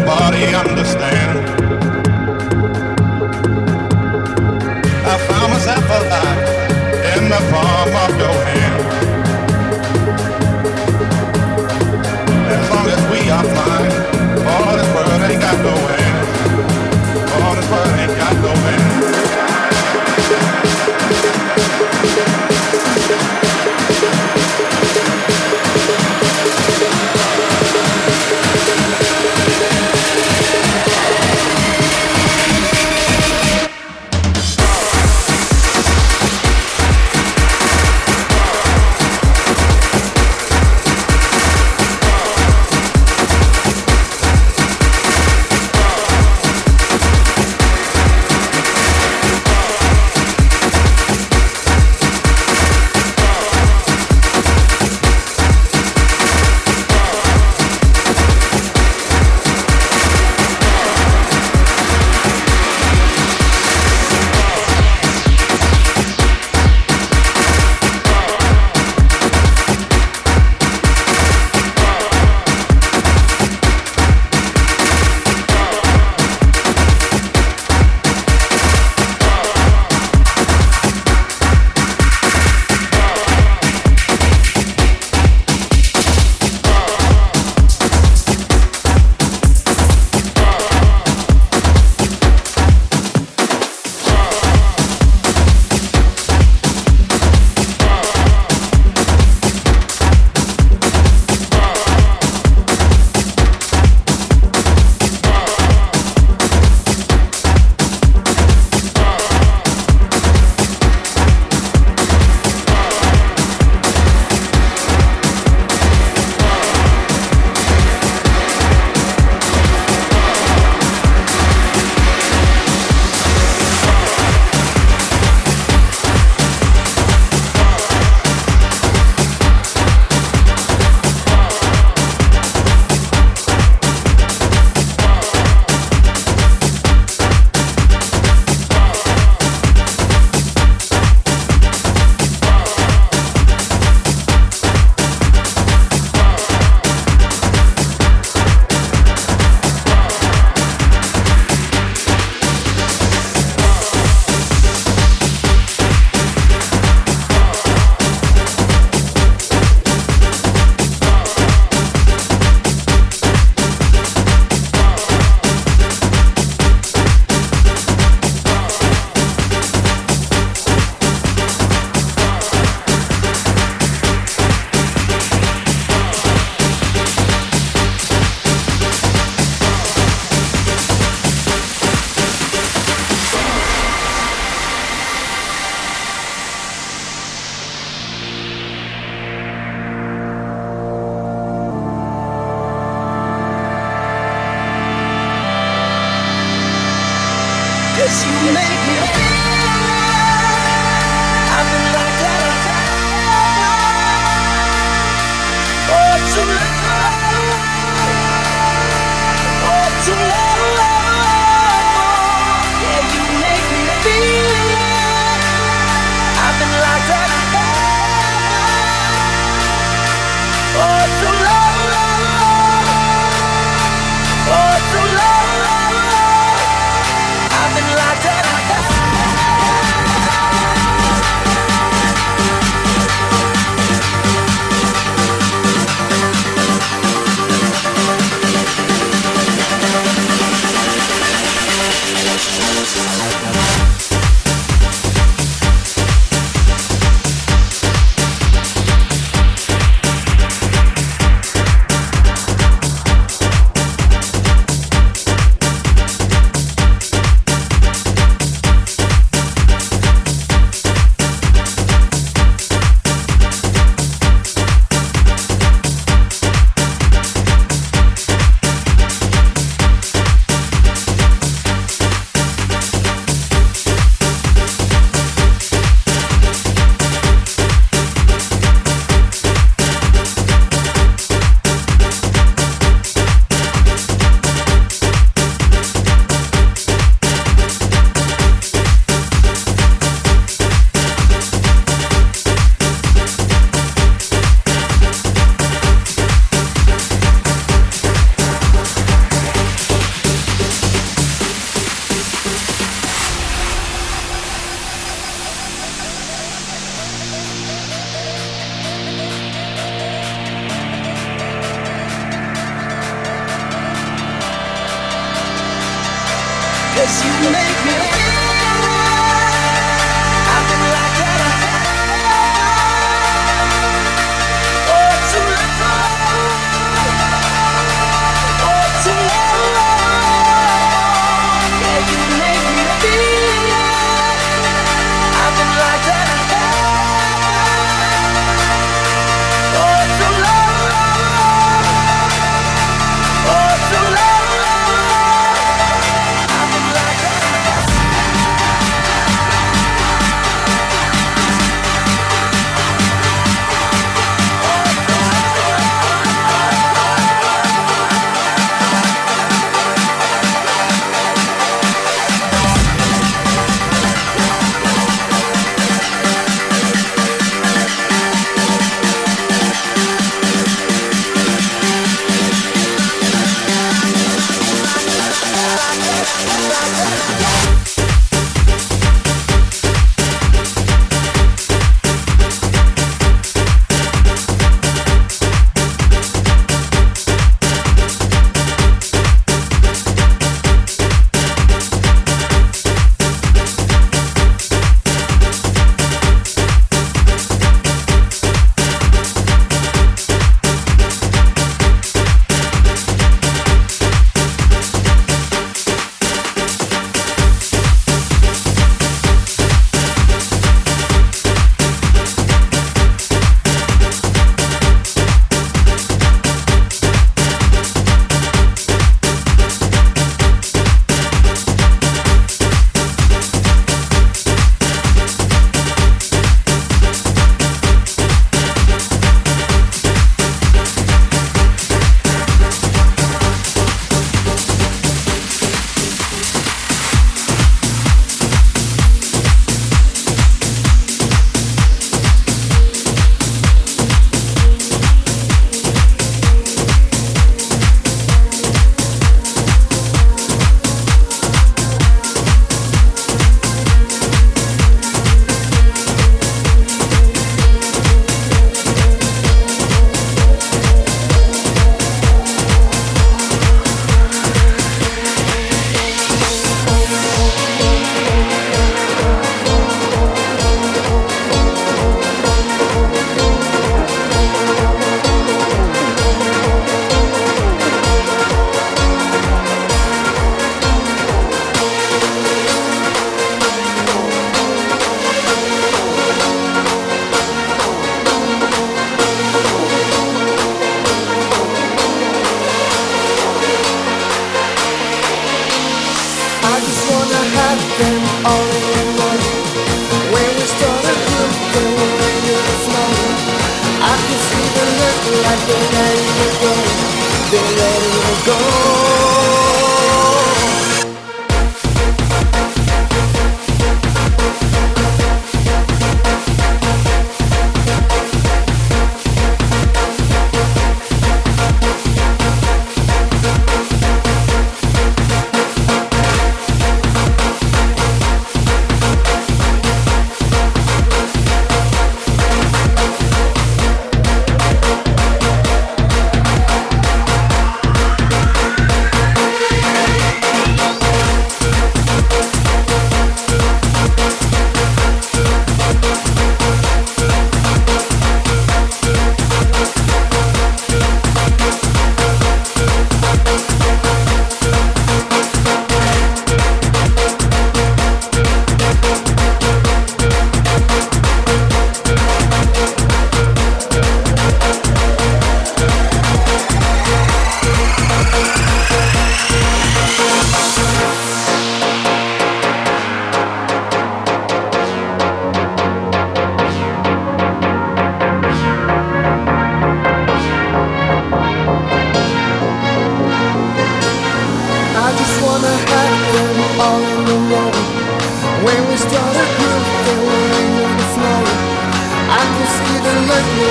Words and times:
nobody 0.00 0.54
understand. 0.54 1.19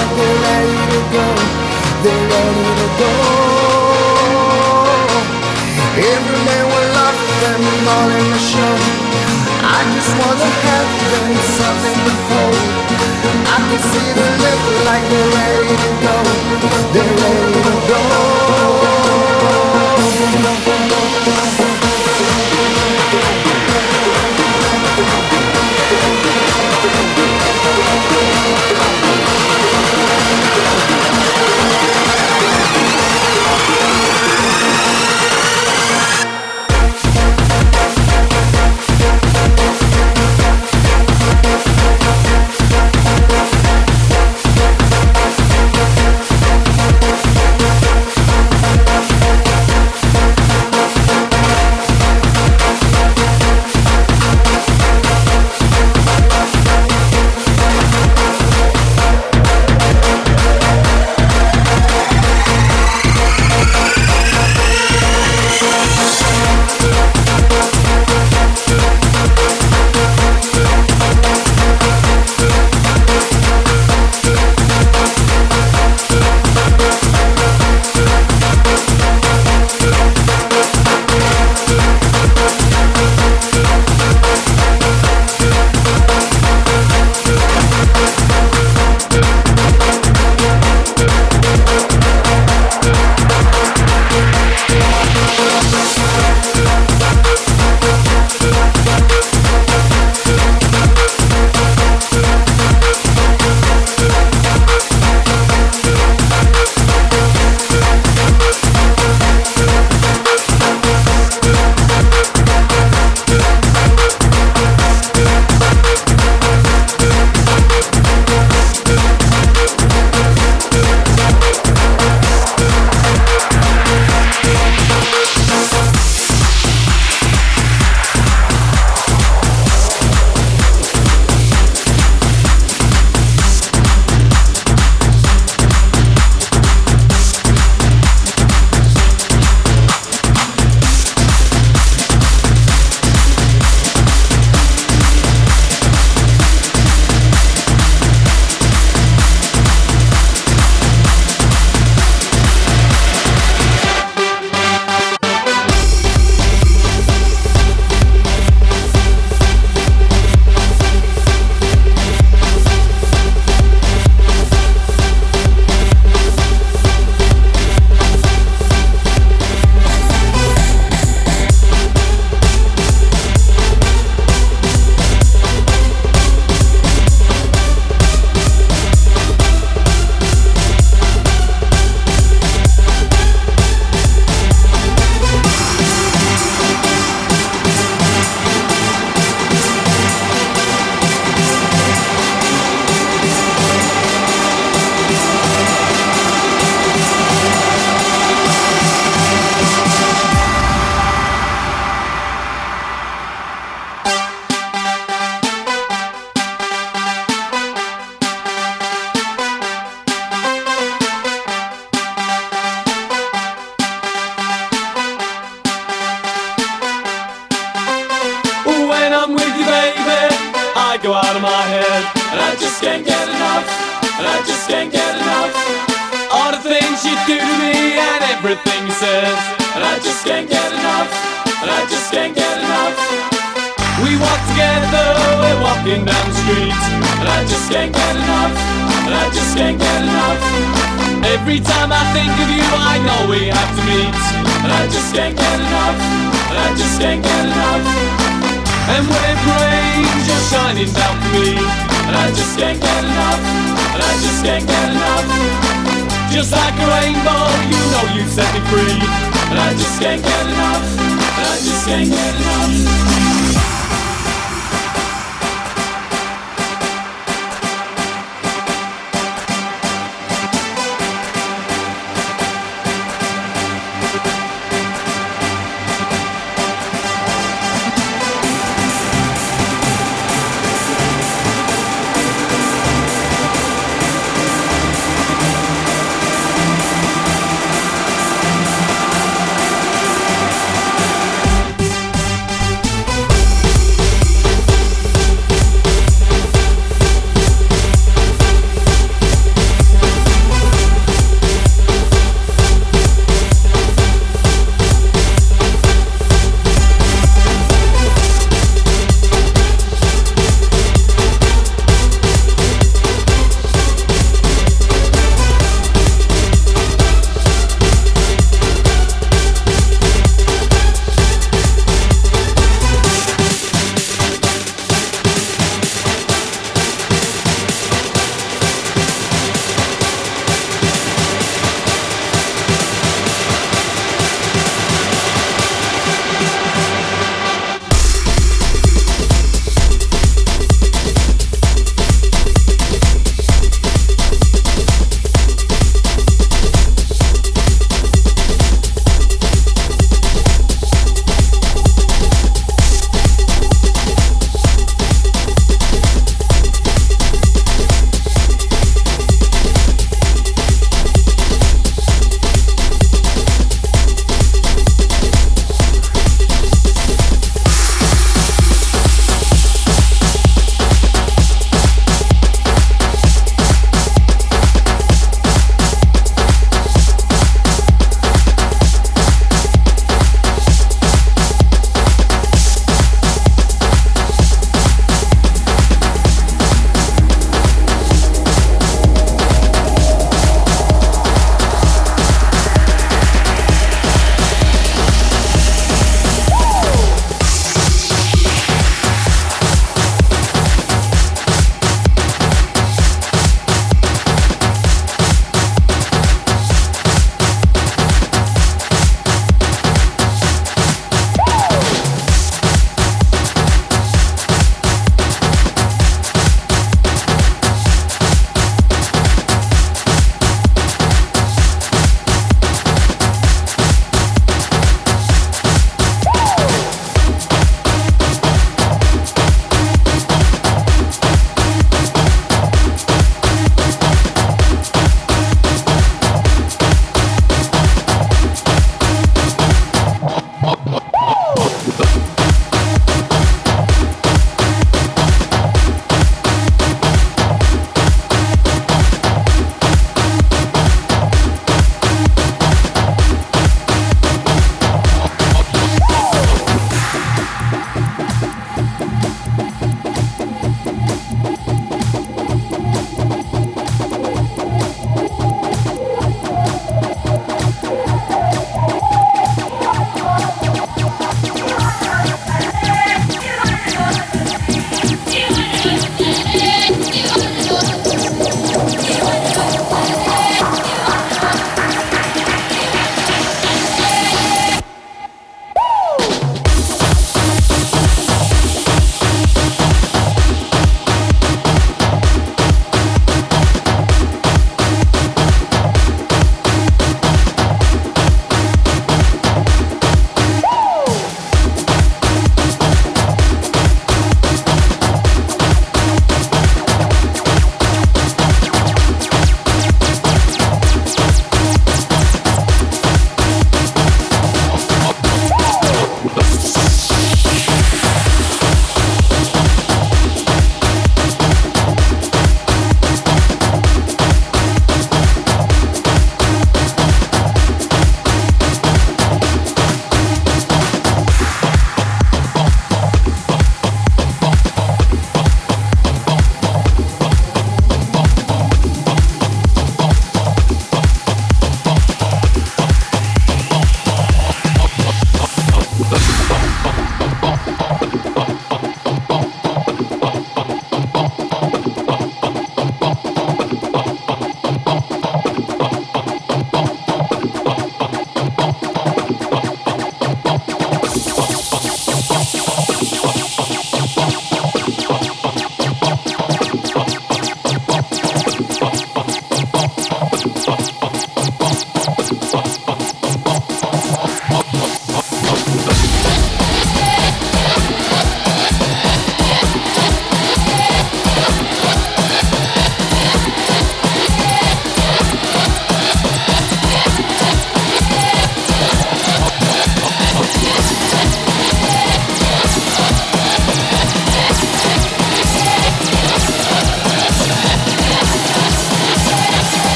like 0.00 0.16
they're 0.16 0.40
ready 0.48 0.80
to 0.92 1.00
go, 1.12 1.26
they're 2.02 2.26
ready 2.32 2.64
to 2.80 2.88
go. 3.00 3.12
Every 6.12 6.40
man 6.48 6.64
will 6.72 6.88
love 6.98 7.20
them 7.42 7.62
all 7.94 8.10
in 8.18 8.26
the 8.32 8.40
show. 8.52 8.74
I 9.76 9.80
just 9.94 10.12
wanna 10.20 10.50
have 10.66 10.90
them 11.12 11.30
something 11.60 11.98
to 12.06 12.14
hold. 12.28 12.60
I 13.54 13.58
can 13.68 13.82
see 13.92 14.08
the 14.16 14.26
look 14.42 14.62
like 14.88 15.04
they're 15.12 15.32
ready 15.38 15.74
to 15.84 15.90
go, 16.04 16.16
they're 16.94 17.16
ready 17.22 17.60
to 17.68 17.74
go. 17.92 18.00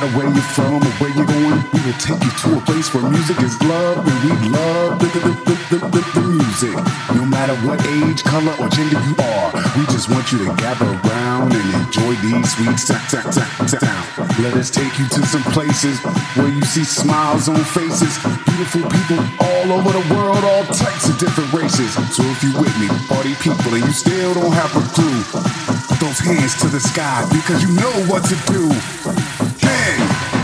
Matter 0.00 0.16
where 0.16 0.32
you're 0.32 0.50
from 0.56 0.80
or 0.80 0.92
where 0.96 1.12
you're 1.12 1.26
going, 1.26 1.60
we 1.72 1.80
will 1.84 2.00
take 2.00 2.22
you 2.24 2.32
to 2.40 2.56
a 2.56 2.60
place 2.64 2.92
where 2.94 3.04
music 3.10 3.36
is 3.42 3.60
love 3.62 4.00
and 4.00 4.18
we 4.24 4.32
love 4.48 4.98
the, 4.98 5.06
the, 5.12 5.20
the, 5.20 5.54
the, 5.68 5.78
the, 5.92 6.02
the 6.14 6.24
music. 6.24 6.72
No 7.12 7.24
matter 7.26 7.54
what 7.68 7.84
age, 7.86 8.24
color, 8.24 8.54
or 8.60 8.68
gender 8.70 8.96
you 8.96 9.14
are, 9.20 9.52
we 9.76 9.84
just 9.92 10.08
want 10.08 10.32
you 10.32 10.38
to 10.38 10.56
gather 10.56 10.88
around 11.04 11.52
and 11.52 11.66
enjoy 11.84 12.16
these 12.24 12.48
sweet. 12.56 12.80
Let 14.40 14.54
us 14.56 14.70
take 14.70 14.96
you 14.98 15.04
to 15.04 15.20
some 15.26 15.44
places 15.52 16.00
where 16.32 16.48
you 16.48 16.62
see 16.64 16.84
smiles 16.84 17.48
on 17.48 17.60
faces, 17.60 18.16
beautiful 18.48 18.88
people 18.88 19.20
all 19.40 19.68
over 19.76 19.92
the 19.92 20.04
world, 20.14 20.40
all 20.40 20.64
types 20.72 21.08
of 21.10 21.18
different 21.18 21.52
races. 21.52 21.92
So 22.16 22.24
if 22.24 22.42
you 22.42 22.56
with 22.56 22.72
me, 22.80 22.88
party 23.04 23.34
people, 23.44 23.74
and 23.76 23.84
you 23.84 23.92
still 23.92 24.32
don't 24.32 24.52
have 24.52 24.72
a 24.72 24.84
clue, 24.96 25.20
put 25.88 26.00
those 26.00 26.20
hands 26.20 26.56
to 26.62 26.68
the 26.68 26.80
sky 26.80 27.28
because 27.28 27.60
you 27.62 27.76
know 27.76 27.92
what 28.08 28.24
to 28.24 28.36
do 28.48 28.64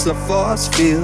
It's 0.00 0.06
a 0.06 0.14
force 0.14 0.66
field. 0.68 0.99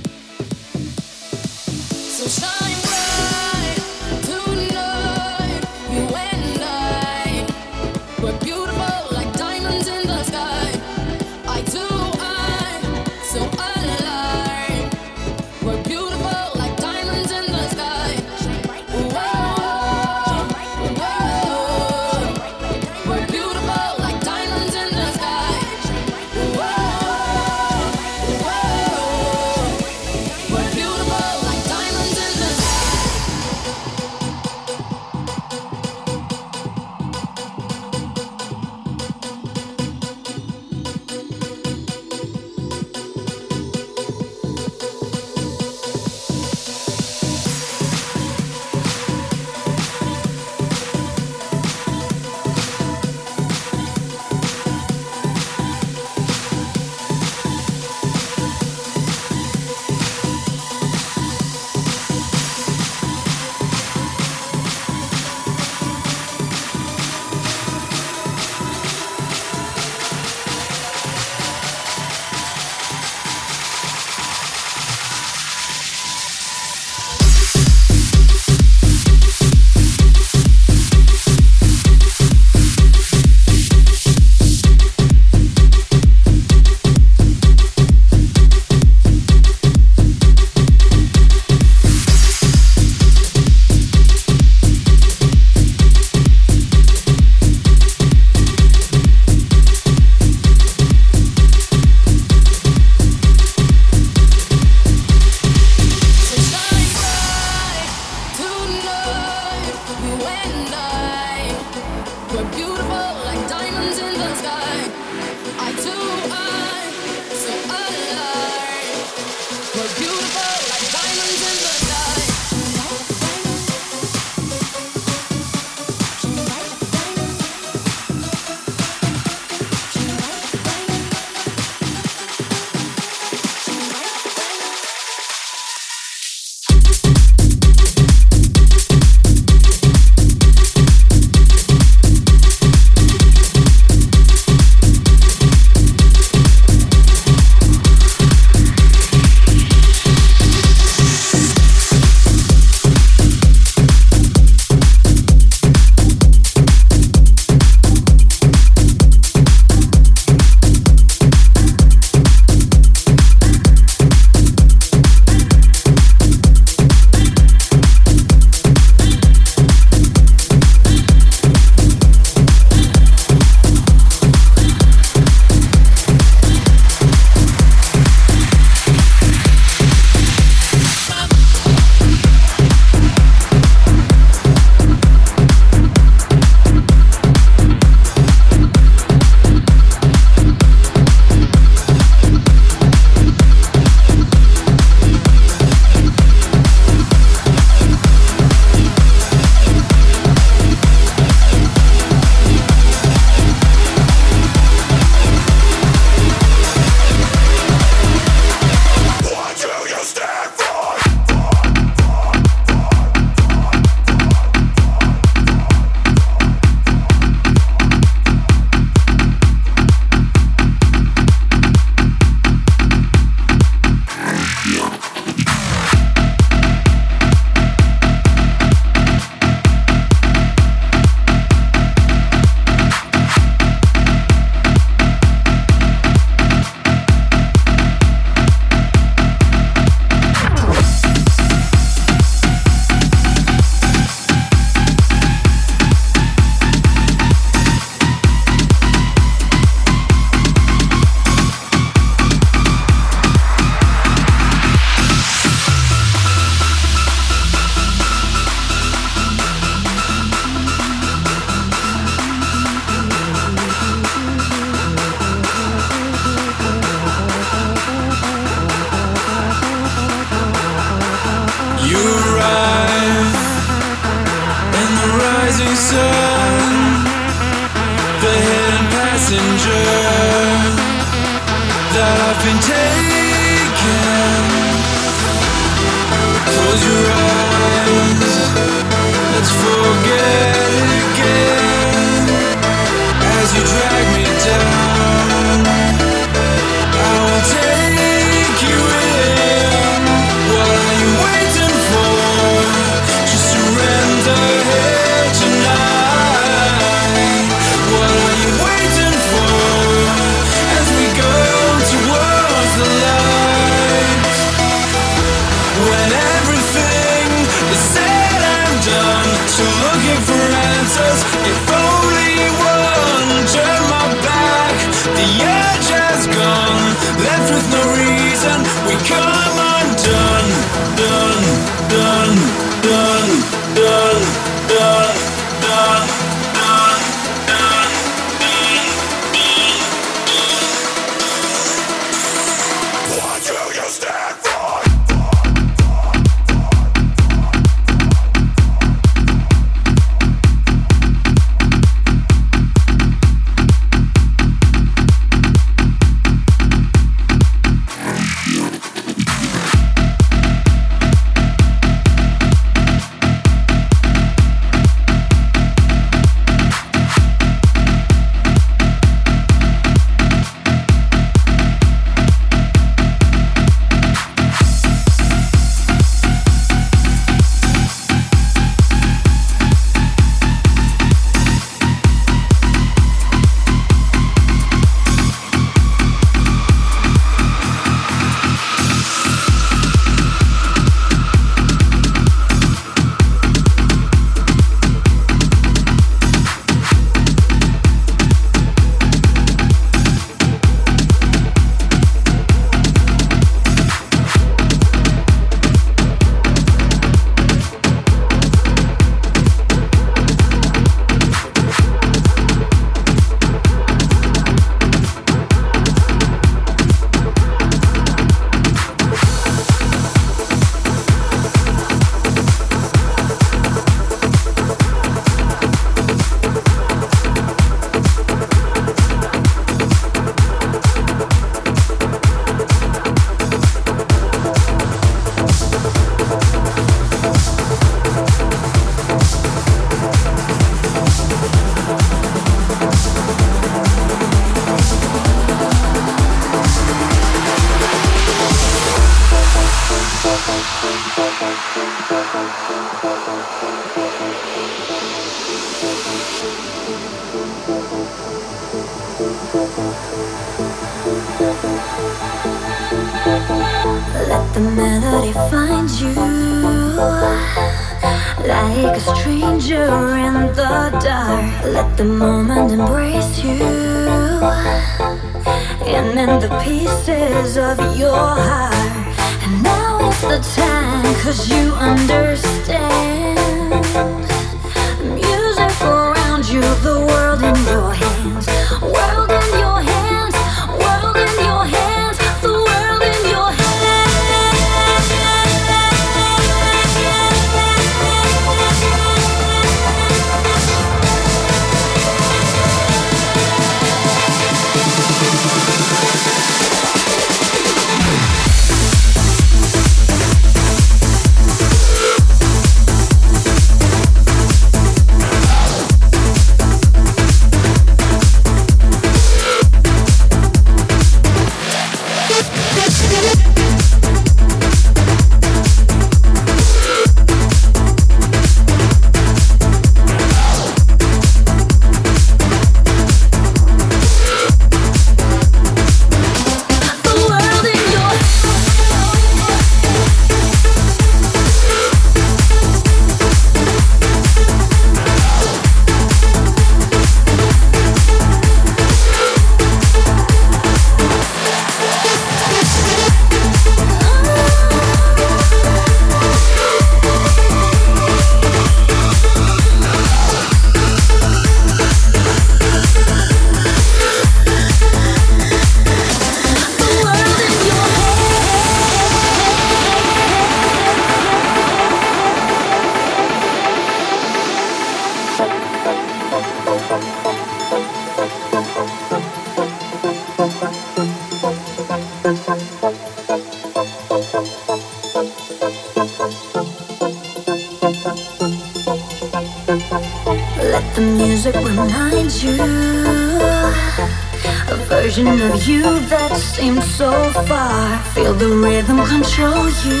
that 596.08 596.36
seems 596.36 596.84
so 596.94 597.10
far. 597.46 598.02
Feel 598.14 598.34
the 598.34 598.48
rhythm 598.48 598.98
control 599.04 599.68
you 599.84 600.00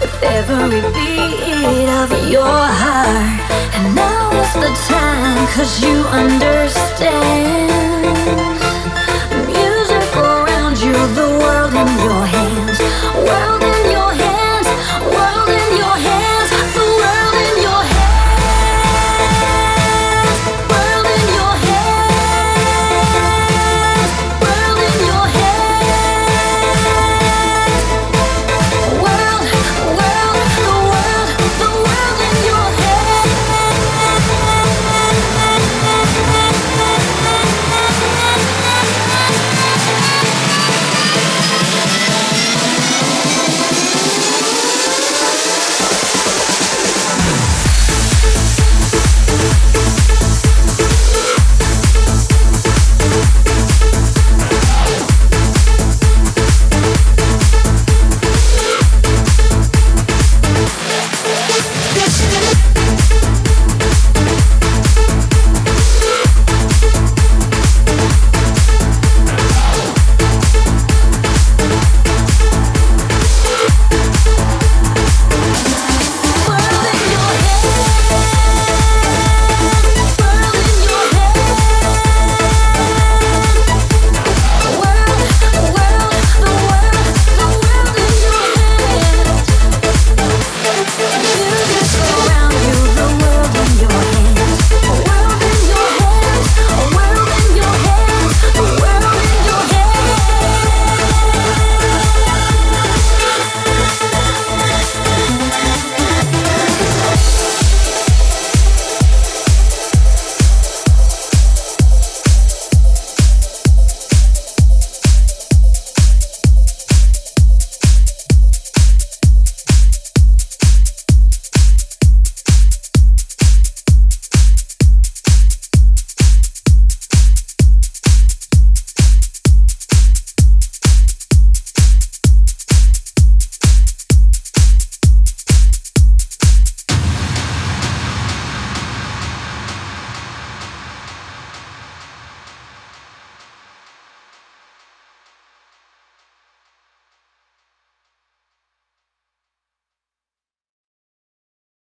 with 0.00 0.22
every 0.22 0.82
beat 0.94 1.88
of 2.02 2.10
your 2.30 2.62
heart. 2.82 3.40
And 3.74 3.94
now 3.94 4.30
is 4.32 4.52
the 4.54 4.72
time, 4.88 5.46
cause 5.54 5.82
you 5.82 5.96
understand. 6.22 7.77